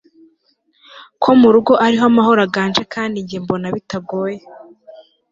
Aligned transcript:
ko 1.21 1.29
mu 1.39 1.47
rugo 1.53 1.73
ariho 1.85 2.03
amahoro 2.11 2.39
aganje 2.47 2.81
kandi 2.93 3.17
njye 3.23 3.37
mbona 3.43 3.67
bitagoye 3.75 4.37